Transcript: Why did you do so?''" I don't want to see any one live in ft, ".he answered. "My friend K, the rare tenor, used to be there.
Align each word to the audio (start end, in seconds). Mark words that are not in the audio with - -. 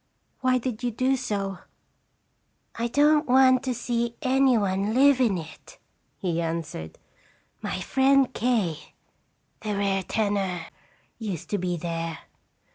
Why 0.39 0.57
did 0.57 0.81
you 0.81 0.89
do 0.89 1.15
so?''" 1.15 1.59
I 2.75 2.87
don't 2.87 3.27
want 3.27 3.61
to 3.65 3.73
see 3.75 4.15
any 4.23 4.57
one 4.57 4.95
live 4.95 5.21
in 5.21 5.35
ft, 5.35 5.77
".he 6.17 6.41
answered. 6.41 6.97
"My 7.61 7.79
friend 7.81 8.33
K, 8.33 8.95
the 9.59 9.75
rare 9.77 10.01
tenor, 10.01 10.65
used 11.19 11.51
to 11.51 11.59
be 11.59 11.77
there. 11.77 12.17